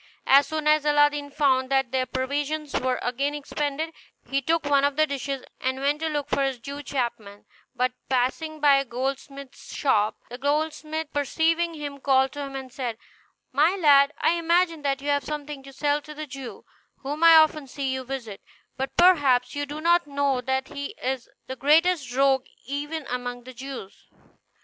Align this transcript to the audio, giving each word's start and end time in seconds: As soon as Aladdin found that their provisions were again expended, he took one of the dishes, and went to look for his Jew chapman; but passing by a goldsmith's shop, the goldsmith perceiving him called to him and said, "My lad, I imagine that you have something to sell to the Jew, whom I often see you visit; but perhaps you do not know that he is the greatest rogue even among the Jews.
As 0.25 0.47
soon 0.47 0.65
as 0.67 0.83
Aladdin 0.83 1.29
found 1.29 1.69
that 1.69 1.91
their 1.91 2.07
provisions 2.07 2.73
were 2.73 2.97
again 3.03 3.35
expended, 3.35 3.93
he 4.27 4.41
took 4.41 4.65
one 4.65 4.83
of 4.83 4.95
the 4.95 5.05
dishes, 5.05 5.43
and 5.59 5.79
went 5.79 5.99
to 6.01 6.09
look 6.09 6.27
for 6.27 6.41
his 6.41 6.57
Jew 6.57 6.81
chapman; 6.81 7.45
but 7.75 7.91
passing 8.09 8.59
by 8.59 8.77
a 8.77 8.83
goldsmith's 8.83 9.75
shop, 9.75 10.17
the 10.27 10.39
goldsmith 10.39 11.13
perceiving 11.13 11.75
him 11.75 11.99
called 11.99 12.31
to 12.31 12.41
him 12.41 12.55
and 12.55 12.73
said, 12.73 12.97
"My 13.51 13.75
lad, 13.75 14.11
I 14.19 14.31
imagine 14.39 14.81
that 14.81 15.03
you 15.03 15.09
have 15.09 15.23
something 15.23 15.61
to 15.61 15.71
sell 15.71 16.01
to 16.01 16.15
the 16.15 16.25
Jew, 16.25 16.65
whom 17.03 17.23
I 17.23 17.35
often 17.35 17.67
see 17.67 17.93
you 17.93 18.03
visit; 18.03 18.41
but 18.77 18.97
perhaps 18.97 19.53
you 19.53 19.67
do 19.67 19.81
not 19.81 20.07
know 20.07 20.41
that 20.41 20.69
he 20.69 20.95
is 20.99 21.29
the 21.45 21.55
greatest 21.55 22.11
rogue 22.15 22.47
even 22.65 23.05
among 23.05 23.43
the 23.43 23.53
Jews. 23.53 24.07